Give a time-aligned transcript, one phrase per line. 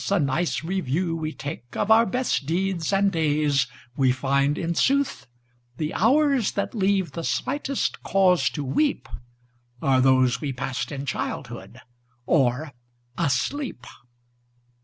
[0.09, 5.27] a nice review we takeOf our best deeds and days, we find, in sooth,
[5.77, 11.81] The hours that leave the slightest cause to weepAre those we passed in childhood
[12.25, 12.71] or
[13.15, 13.85] asleep!